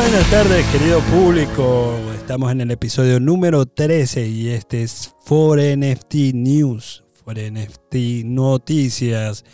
[0.00, 1.92] Buenas tardes, querido público.
[2.14, 9.44] Estamos en el episodio número 13 y este es For NFT News, For NFT Noticias.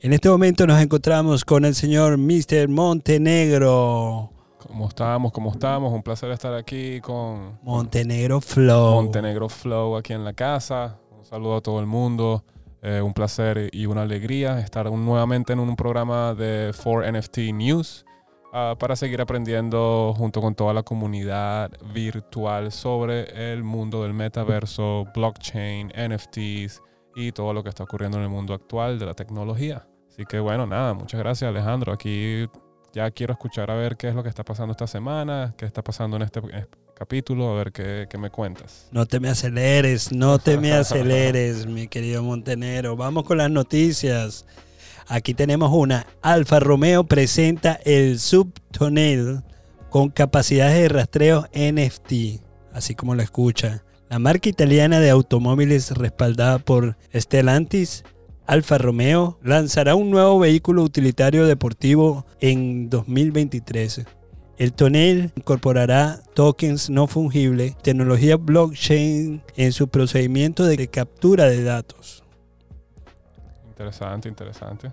[0.00, 2.68] En este momento nos encontramos con el señor Mr.
[2.68, 4.30] Montenegro.
[4.66, 5.32] ¿Cómo estamos?
[5.32, 5.92] ¿Cómo estamos?
[5.92, 9.02] Un placer estar aquí con Montenegro Flow.
[9.02, 10.98] Montenegro Flow aquí en la casa.
[11.10, 12.42] Un saludo a todo el mundo.
[12.80, 18.06] Eh, un placer y una alegría estar nuevamente en un programa de 4NFT News
[18.52, 25.06] uh, para seguir aprendiendo junto con toda la comunidad virtual sobre el mundo del metaverso,
[25.14, 26.82] blockchain, NFTs
[27.14, 29.86] y todo lo que está ocurriendo en el mundo actual de la tecnología.
[30.08, 31.92] Así que bueno, nada, muchas gracias Alejandro.
[31.92, 32.46] Aquí
[32.92, 35.82] ya quiero escuchar a ver qué es lo que está pasando esta semana, qué está
[35.82, 36.40] pasando en este
[36.94, 38.88] capítulo, a ver qué, qué, me cuentas.
[38.90, 42.96] No te me aceleres, no te me aceleres, mi querido Montenegro.
[42.96, 44.44] Vamos con las noticias.
[45.10, 46.06] Aquí tenemos una.
[46.22, 49.42] Alfa Romeo presenta el Subtonel
[49.88, 52.40] con capacidades de rastreo NFT,
[52.72, 53.82] así como lo escucha.
[54.08, 58.04] La marca italiana de automóviles respaldada por Stellantis
[58.46, 64.02] Alfa Romeo lanzará un nuevo vehículo utilitario deportivo en 2023.
[64.58, 72.19] El tonel incorporará tokens no fungibles, tecnología blockchain en su procedimiento de captura de datos.
[73.80, 74.92] Interesante, interesante.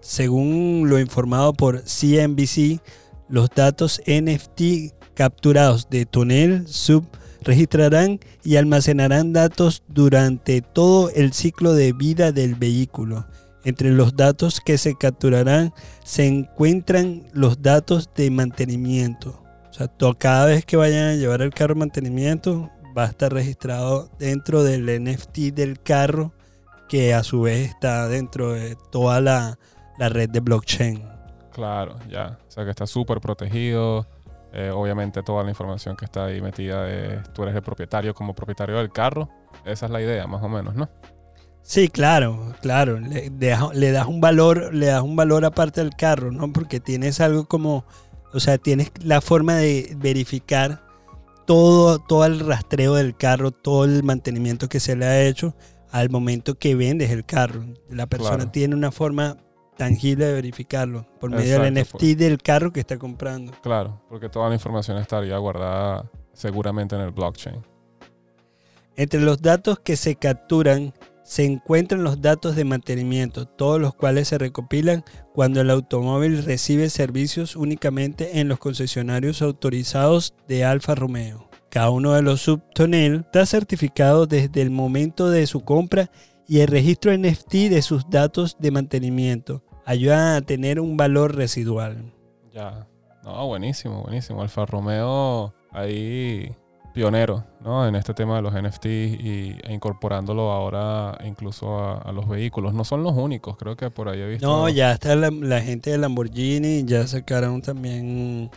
[0.00, 2.80] Según lo informado por CNBC,
[3.28, 7.06] los datos NFT capturados de tonel sub
[7.42, 13.26] registrarán y almacenarán datos durante todo el ciclo de vida del vehículo
[13.66, 19.42] entre los datos que se capturarán se encuentran los datos de mantenimiento.
[19.68, 23.32] O sea, cada vez que vayan a llevar el carro a mantenimiento, va a estar
[23.32, 26.32] registrado dentro del NFT del carro,
[26.88, 29.58] que a su vez está dentro de toda la,
[29.98, 31.04] red de blockchain.
[31.52, 32.38] Claro, ya.
[32.46, 34.06] O sea, que está súper protegido.
[34.52, 38.34] Eh, obviamente toda la información que está ahí metida es, tú eres el propietario como
[38.34, 39.28] propietario del carro.
[39.64, 40.88] Esa es la idea, más o menos, ¿no?
[41.62, 43.00] Sí, claro, claro.
[43.00, 43.30] Le,
[43.90, 46.52] das un valor, le das un valor aparte del carro, ¿no?
[46.52, 47.84] Porque tienes algo como,
[48.32, 50.84] o sea, tienes la forma de verificar
[51.44, 55.56] todo, todo el rastreo del carro, todo el mantenimiento que se le ha hecho
[55.98, 57.64] al momento que vendes el carro.
[57.88, 59.38] La persona tiene una forma
[59.76, 63.52] tangible de verificarlo por medio del NFT del carro que está comprando.
[63.62, 67.62] Claro, porque toda la información estaría guardada seguramente en el blockchain.
[68.96, 74.28] Entre los datos que se capturan se encuentran los datos de mantenimiento, todos los cuales
[74.28, 75.02] se recopilan
[75.34, 81.48] cuando el automóvil recibe servicios únicamente en los concesionarios autorizados de Alfa Romeo.
[81.76, 86.10] Cada uno de los subtonel está certificado desde el momento de su compra
[86.48, 92.14] y el registro NFT de sus datos de mantenimiento ayuda a tener un valor residual.
[92.54, 92.86] Ya,
[93.22, 94.40] no, buenísimo, buenísimo.
[94.40, 96.50] Alfa Romeo ahí
[96.94, 97.86] pionero ¿no?
[97.86, 102.72] en este tema de los NFT y, e incorporándolo ahora incluso a, los vehículos.
[102.72, 104.46] No son los únicos, creo que por ahí he visto.
[104.46, 108.50] No, ya está la, gente de Lamborghini, ya sacaron también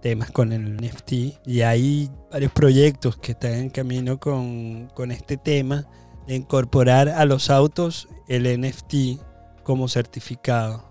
[0.00, 1.12] temas con el NFT
[1.46, 5.86] y hay varios proyectos que están en camino con, con este tema
[6.26, 9.20] de incorporar a los autos el NFT
[9.62, 10.84] como certificado.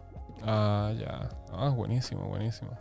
[0.43, 1.29] Ah, ya.
[1.51, 2.71] Ah, buenísimo, buenísimo.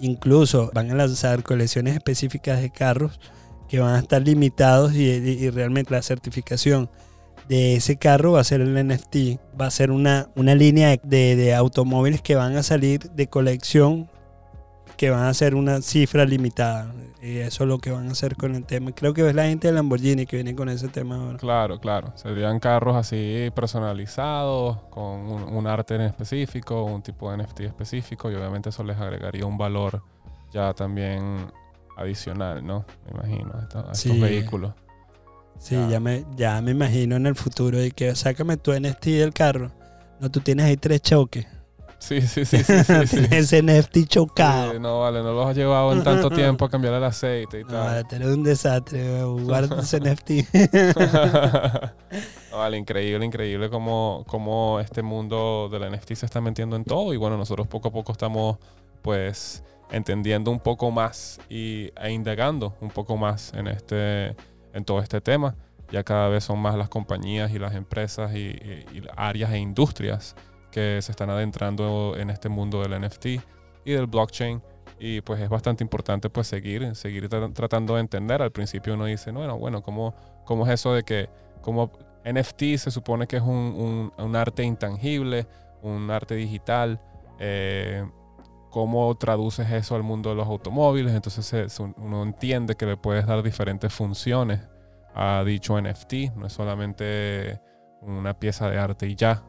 [0.00, 3.20] Incluso van a lanzar colecciones específicas de carros
[3.68, 6.90] que van a estar limitados y, realmente la certificación
[7.48, 9.38] de ese carro va a ser el NFT.
[9.58, 14.10] Va a ser una, una línea de, de automóviles que van a salir de colección
[14.96, 16.92] que van a ser una cifra limitada.
[17.22, 18.90] Y eso es lo que van a hacer con el tema.
[18.92, 21.38] Creo que es la gente de Lamborghini que viene con ese tema ahora.
[21.38, 22.12] Claro, claro.
[22.16, 28.34] Serían carros así personalizados, con un, arte en específico, un tipo de NFT específico, y
[28.34, 30.02] obviamente eso les agregaría un valor
[30.52, 31.46] ya también
[31.96, 32.84] adicional, ¿no?
[33.04, 34.74] Me imagino, a estos, vehículos.
[35.58, 36.00] Sí, ya.
[36.00, 39.70] me, ya me imagino en el futuro de que sácame tu NFT del carro.
[40.18, 41.46] No, tú tienes ahí tres choques.
[42.02, 42.74] Sí, sí, sí, sí,
[43.06, 44.76] sí, Ese NFT chocado.
[44.80, 47.76] no, vale, no los has llevado en tanto tiempo a cambiar el aceite y tal.
[47.76, 50.30] Vale, tener un desastre, guarda ese NFT.
[52.52, 57.14] vale, increíble, increíble cómo, cómo este mundo del NFT se está metiendo en todo.
[57.14, 58.58] Y bueno, nosotros poco a poco estamos,
[59.00, 59.62] pues,
[59.92, 64.34] entendiendo un poco más y, e indagando un poco más en, este,
[64.74, 65.54] en todo este tema.
[65.92, 70.34] Ya cada vez son más las compañías y las empresas y, y áreas e industrias
[70.72, 73.26] que se están adentrando en este mundo del NFT
[73.84, 74.60] y del blockchain.
[74.98, 78.42] Y pues es bastante importante pues seguir, seguir tratando de entender.
[78.42, 80.14] Al principio uno dice, bueno, bueno, ¿cómo,
[80.44, 81.28] cómo es eso de que
[81.60, 81.92] como
[82.24, 85.46] NFT se supone que es un, un, arte intangible,
[85.82, 87.00] un arte digital?
[87.38, 88.04] Eh,
[88.70, 91.12] cómo traduces eso al mundo de los automóviles.
[91.12, 94.60] Entonces uno entiende que le puedes dar diferentes funciones
[95.14, 96.34] a dicho NFT.
[96.36, 97.60] No es solamente
[98.00, 99.42] una pieza de arte y ya.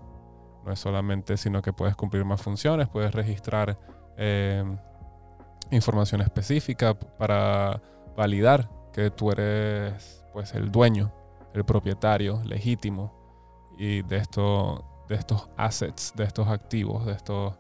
[0.66, 3.78] No es solamente, sino que puedes cumplir más funciones, puedes registrar
[4.18, 4.64] eh,
[5.72, 7.82] información específica para
[8.16, 11.12] validar que tú eres pues el dueño,
[11.54, 13.14] el propietario legítimo
[13.78, 17.56] y de, esto, de estos assets, de estos activos, de estos,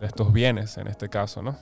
[0.00, 1.56] de estos bienes en este caso, ¿no?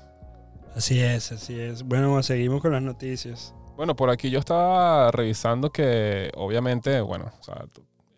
[0.75, 1.83] Así es, así es.
[1.83, 3.55] Bueno, seguimos con las noticias.
[3.77, 7.33] Bueno, por aquí yo estaba revisando que obviamente, bueno,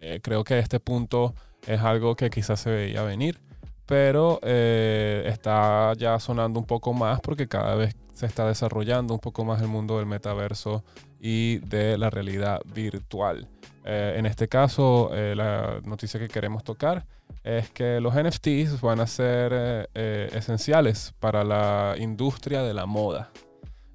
[0.00, 1.34] eh, creo que este punto
[1.66, 3.40] es algo que quizás se veía venir
[3.88, 9.20] pero eh, está ya sonando un poco más porque cada vez se está desarrollando un
[9.20, 10.84] poco más el mundo del metaverso
[11.18, 13.48] y de la realidad virtual.
[13.86, 17.06] Eh, en este caso, eh, la noticia que queremos tocar
[17.42, 23.30] es que los NFTs van a ser esenciales para la industria de la moda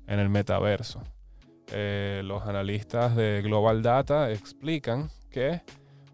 [0.07, 1.04] en el metaverso.
[1.71, 5.62] los analistas de Global Data explican que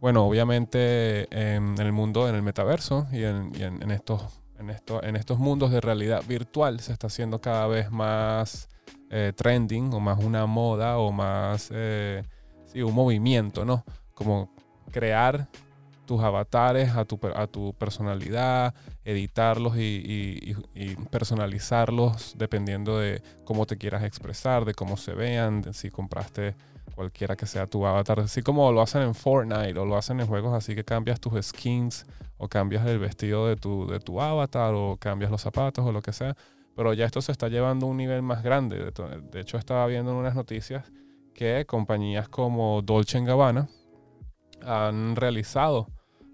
[0.01, 5.71] bueno, obviamente en el mundo, en el metaverso y en, estos, en, en estos mundos
[5.71, 8.69] de realidad virtual se está haciendo cada vez más
[9.11, 12.23] eh, trending o más una moda o más eh,
[12.65, 13.83] sí, un movimiento, ¿no?
[14.13, 14.53] Como
[14.91, 15.47] crear
[16.05, 23.77] tus avatares a tu, a tu personalidad, editarlos y, y, personalizarlos dependiendo de cómo te
[23.77, 26.55] quieras expresar, de cómo se vean, de si compraste
[26.95, 30.27] cualquiera que sea tu avatar, así como lo hacen en Fortnite o lo hacen en
[30.27, 32.05] juegos así que cambias tus skins
[32.37, 36.01] o cambias el vestido de tu, de tu avatar o cambias los zapatos o lo
[36.01, 36.35] que sea.
[36.75, 38.91] Pero ya esto se está llevando a un nivel más grande.
[39.31, 40.89] De hecho, estaba viendo en unas noticias
[41.33, 43.67] que compañías como Dolce Gabbana
[44.61, 45.87] han realizado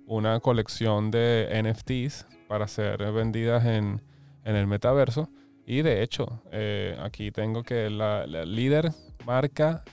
[0.05, 4.03] una colección de NFTs para ser vendidas en,
[4.43, 5.29] en el metaverso.
[5.65, 8.91] Y de hecho, eh, aquí tengo que la, la líder
[9.25, 9.83] marca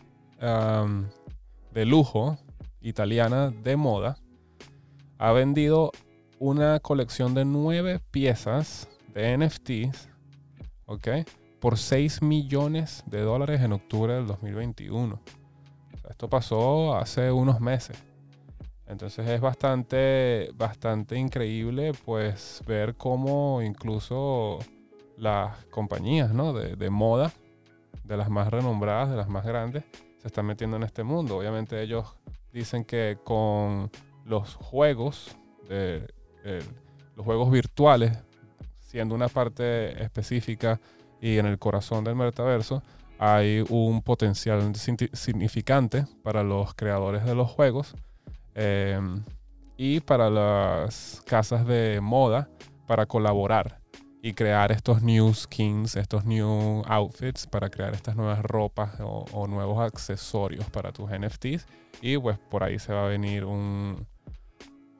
[0.42, 2.36] de lujo
[2.80, 4.18] italiana de moda
[5.18, 5.92] ha vendido
[6.40, 10.08] una colección de nueve piezas de NFTs,
[10.86, 11.08] ¿ok?
[11.60, 15.20] Por 6 millones de dólares en octubre del 2021.
[16.10, 17.96] esto pasó hace unos meses.
[18.88, 24.58] Entonces es bastante, bastante increíble pues ver cómo incluso
[25.16, 26.52] las compañías ¿no?
[26.52, 27.32] de, de moda,
[28.02, 29.84] de las más renombradas, de las más grandes,
[30.22, 31.36] se están metiendo en este mundo.
[31.36, 32.06] Obviamente ellos
[32.52, 33.90] dicen que con
[34.24, 35.36] los juegos,
[35.68, 36.06] de,
[37.16, 38.16] los juegos virtuales,
[38.78, 40.80] siendo una parte específica
[41.20, 42.84] y en el corazón del metaverso,
[43.18, 47.94] hay un potencial significante para los creadores de los juegos
[48.54, 49.24] em,
[49.76, 52.48] y para las casas de moda
[52.86, 53.81] para colaborar
[54.24, 59.80] y crear estos new skins, estos new outfits para crear estas nuevas ropas o, nuevos
[59.80, 61.66] accesorios para tus NFTs.
[62.00, 64.06] Y pues por ahí se va a venir un,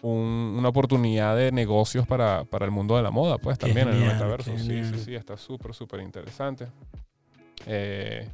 [0.02, 4.06] una oportunidad de negocios para, para, el mundo de la moda, pues también en el
[4.06, 4.58] metaverso.
[4.58, 6.66] Sí, sí, sí, está súper, súper interesante.
[7.66, 8.28] Eh,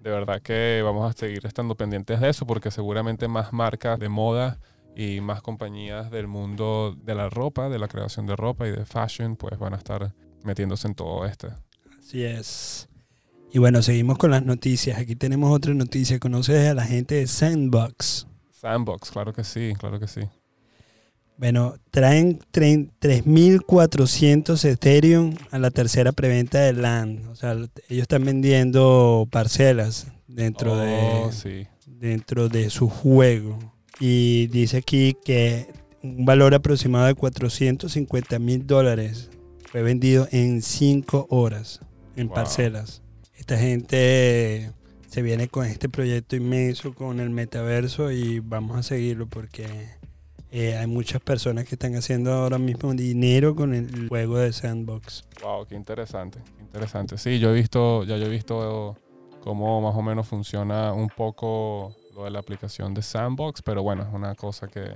[0.00, 4.08] de verdad que vamos a seguir estando pendientes de eso porque seguramente más marcas de
[4.08, 4.58] moda
[4.96, 8.84] y más compañías del mundo de la ropa, de la creación de ropa y de
[8.84, 11.48] fashion, pues van a estar metiéndose en todo esto.
[11.98, 12.88] Así es.
[13.52, 14.98] Y bueno, seguimos con las noticias.
[14.98, 16.18] Aquí tenemos otra noticia.
[16.18, 18.26] ¿Conoces a la gente de Sandbox?
[18.50, 20.22] Sandbox, claro que sí, claro que sí.
[21.36, 27.26] Bueno, traen 3.400 Ethereum a la tercera preventa de LAN.
[27.28, 31.30] O sea, ellos están vendiendo parcelas dentro, de, oh,
[31.86, 33.73] dentro de su juego.
[34.00, 35.68] Y dice aquí que
[36.02, 39.30] un valor aproximado de 450 mil dólares
[39.70, 41.80] fue vendido en 5 horas
[42.16, 43.02] en parcelas.
[43.36, 44.70] Esta gente
[45.08, 49.66] se viene con este proyecto inmenso, con el metaverso y vamos a seguirlo porque
[50.50, 55.24] eh, hay muchas personas que están haciendo ahora mismo dinero con el juego de Sandbox.
[55.42, 57.18] Wow, qué interesante, interesante.
[57.18, 58.96] Sí, yo he visto, ya yo he visto
[59.40, 64.02] cómo más o menos funciona un poco lo de la aplicación de Sandbox, pero bueno,
[64.02, 64.94] es una cosa que,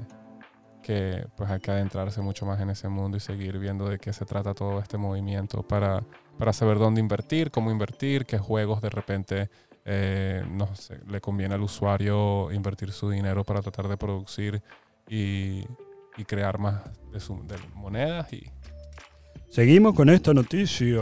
[0.82, 4.12] que pues hay que adentrarse mucho más en ese mundo y seguir viendo de qué
[4.12, 6.04] se trata todo este movimiento para,
[6.38, 9.50] para saber dónde invertir, cómo invertir, qué juegos de repente
[9.84, 14.62] eh, no sé, le conviene al usuario invertir su dinero para tratar de producir
[15.08, 15.64] y,
[16.16, 18.32] y crear más de, su, de monedas.
[18.32, 18.44] Y...
[19.50, 21.00] Seguimos con esta noticia.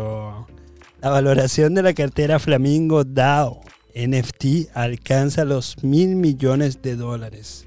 [1.00, 3.60] La valoración de la cartera Flamingo DAO
[3.96, 7.66] NFT alcanza los mil millones de dólares.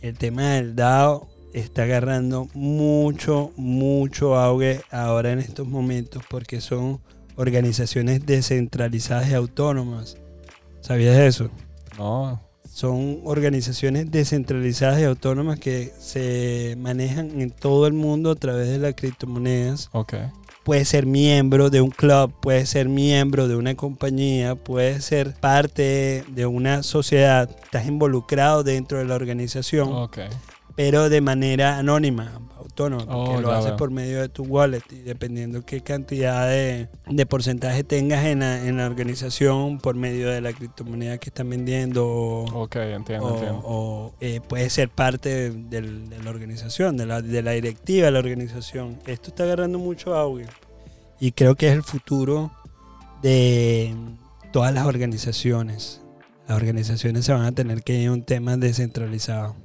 [0.00, 7.00] El tema del DAO está agarrando mucho, mucho auge ahora en estos momentos porque son
[7.36, 10.16] organizaciones descentralizadas y autónomas.
[10.80, 11.50] ¿Sabías eso?
[11.96, 12.45] No,
[12.76, 18.76] Son organizaciones descentralizadas y autónomas que se manejan en todo el mundo a través de
[18.76, 19.88] las criptomonedas.
[19.92, 20.12] ok.
[20.62, 26.22] Puedes ser miembro de un club, puedes ser miembro de una compañía, puedes ser parte
[26.28, 30.18] de una sociedad, estás involucrado dentro de la organización, Ok.
[30.76, 33.76] Pero de manera anónima, autónoma, porque Oh, lo haces veo.
[33.78, 38.62] por medio de tu wallet y dependiendo qué cantidad de, de porcentaje tengas en la,
[38.66, 43.34] en la organización por medio de la criptomoneda que están vendiendo o, Ok, entiendo, o-
[43.34, 43.60] entiendo.
[43.64, 45.80] o, eh, puedes ser parte de
[46.22, 48.98] la organización, de la, de la directiva de la organización.
[49.06, 50.44] Esto está agarrando mucho auge
[51.18, 52.52] y creo que es el futuro
[53.22, 53.94] de
[54.52, 56.02] todas las organizaciones.
[56.48, 59.56] Las organizaciones se van a tener que ir a un tema descentralizado.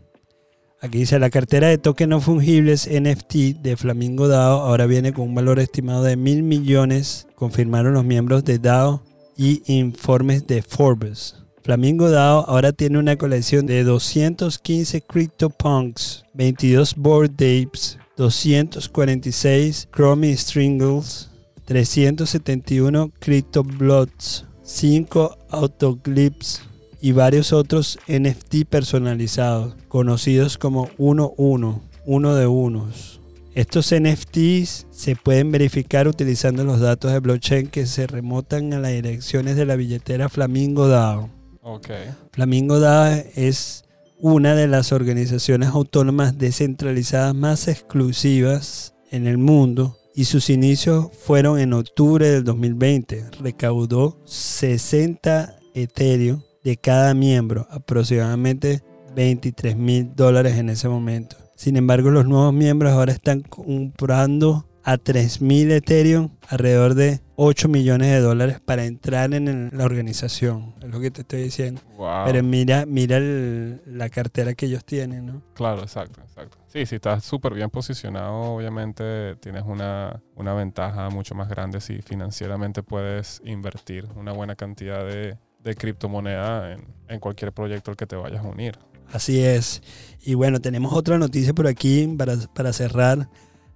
[0.83, 5.27] Aquí dice, la cartera de tokens no fungibles NFT de Flamingo DAO ahora viene con
[5.27, 9.03] un valor estimado de mil millones, confirmaron los miembros de DAO
[9.37, 11.35] y informes de Forbes.
[11.61, 21.29] Flamingo DAO ahora tiene una colección de 215 CryptoPunks, 22 Bored Apes, 246 Chromie Stringles,
[21.65, 26.63] 371 CryptoBloods, 5 Autoglyphs
[27.01, 33.19] y varios otros NFT personalizados, conocidos como 1-1, uno de unos.
[33.53, 38.91] Estos NFTs se pueden verificar utilizando los datos de blockchain que se remontan a las
[38.91, 41.29] direcciones de la billetera Flamingo DAO.
[41.61, 41.89] Ok.
[42.31, 43.83] Flamingo DAO es
[44.19, 51.59] una de las organizaciones autónomas descentralizadas más exclusivas en el mundo y sus inicios fueron
[51.59, 53.31] en octubre del 2020.
[53.41, 58.81] Recaudó 60 Ethereum de cada miembro, aproximadamente
[59.15, 61.35] 23 mil dólares en ese momento.
[61.55, 68.09] Sin embargo, los nuevos miembros ahora están comprando a 3.000 Ethereum, alrededor de 8 millones
[68.09, 70.73] de dólares para entrar en la organización.
[70.81, 71.81] Es lo que te estoy diciendo.
[71.97, 72.25] Wow.
[72.25, 75.43] Pero mira, mira el- la cartera que ellos tienen, ¿no?
[75.53, 76.57] Claro, exacto, exacto.
[76.65, 82.01] Sí, si estás súper bien posicionado, obviamente tienes una, una ventaja mucho más grande si
[82.01, 88.05] financieramente puedes invertir una buena cantidad de, de criptomoneda en, en cualquier proyecto al que
[88.05, 88.77] te vayas a unir.
[89.11, 89.81] Así es.
[90.23, 93.29] Y bueno, tenemos otra noticia por aquí para, para cerrar.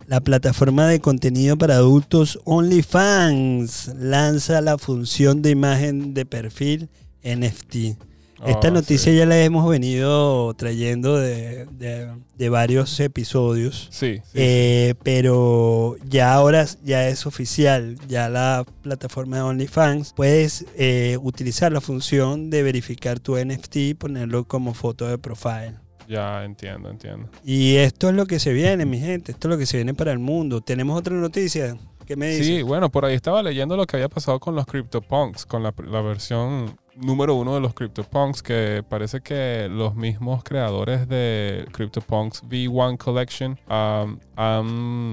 [0.07, 6.89] La plataforma de contenido para adultos OnlyFans lanza la función de imagen de perfil
[7.23, 7.97] NFT.
[8.45, 9.17] Esta Oh, noticia sí.
[9.17, 13.87] ya la hemos venido trayendo de, de- de varios episodios.
[13.91, 20.65] Sí, sí, Eh, pero ya ahora ya es oficial, ya la plataforma de OnlyFans puedes
[20.77, 25.75] eh, utilizar la función de verificar tu NFT y ponerlo como foto de profile.
[26.07, 27.29] ya entiendo, entiendo.
[27.43, 29.93] Y esto es lo que se viene, mi gente, esto es lo que se viene
[29.93, 30.61] para el mundo.
[30.61, 32.45] Tenemos otra noticia, ¿qué me dices?
[32.47, 35.73] Sí, bueno, por ahí estaba leyendo lo que había pasado con los CryptoPunks, con la,
[35.89, 42.43] la versión número uno de los CryptoPunks, que parece que los mismos creadores de CryptoPunks
[42.43, 43.57] V1 Collection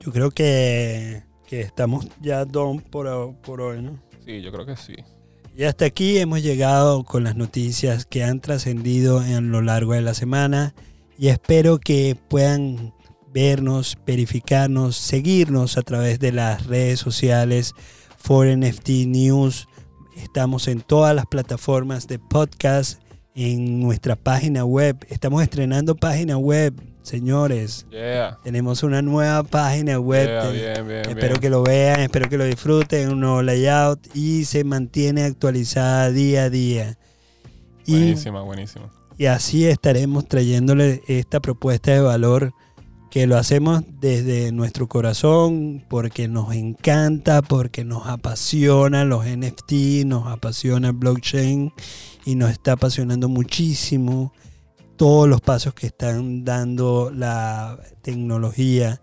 [0.00, 3.98] yo creo que, que estamos ya done por, por hoy, ¿no?
[4.24, 4.94] Sí, yo creo que sí.
[5.54, 10.00] Y hasta aquí hemos llegado con las noticias que han trascendido en lo largo de
[10.00, 10.74] la semana
[11.18, 12.94] y espero que puedan
[13.32, 17.74] vernos, verificarnos, seguirnos a través de las redes sociales
[18.18, 19.68] for NFT News.
[20.16, 23.00] Estamos en todas las plataformas de podcast,
[23.34, 24.98] en nuestra página web.
[25.08, 27.86] Estamos estrenando página web, señores.
[27.90, 28.38] Yeah.
[28.44, 30.26] Tenemos una nueva página web.
[30.28, 31.40] Yeah, Te- bien, bien, espero bien.
[31.40, 36.44] que lo vean, espero que lo disfruten, un nuevo layout y se mantiene actualizada día
[36.44, 36.98] a día.
[37.88, 38.90] Buenísima, buenísima.
[39.18, 42.52] y así estaremos trayéndole esta propuesta de valor
[43.12, 50.28] que lo hacemos desde nuestro corazón porque nos encanta, porque nos apasiona los NFT, nos
[50.28, 51.74] apasiona blockchain
[52.24, 54.32] y nos está apasionando muchísimo
[54.96, 59.02] todos los pasos que están dando la tecnología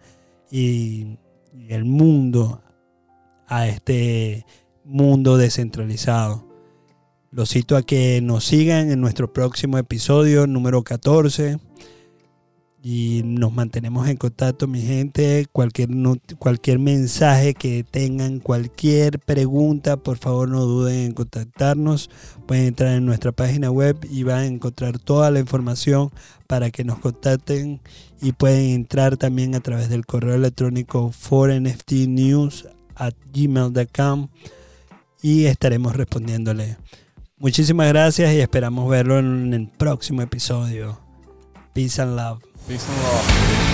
[0.50, 1.20] y,
[1.54, 2.63] y el mundo
[3.48, 4.44] a este
[4.84, 6.48] mundo descentralizado.
[7.30, 11.60] Los cito a que nos sigan en nuestro próximo episodio número 14
[12.81, 15.45] y nos mantenemos en contacto, mi gente.
[15.51, 15.89] Cualquier,
[16.38, 22.09] cualquier mensaje que tengan, cualquier pregunta, por favor no duden en contactarnos.
[22.48, 26.09] Pueden entrar en nuestra página web y van a encontrar toda la información
[26.48, 27.81] para que nos contacten
[28.21, 31.12] y pueden entrar también a través del correo electrónico
[33.33, 34.27] gmail.com
[35.21, 36.77] y estaremos respondiéndole.
[37.38, 41.00] Muchísimas gracias y esperamos verlo en el próximo episodio.
[41.74, 42.49] Peace and love.
[42.68, 43.68] Peace and love.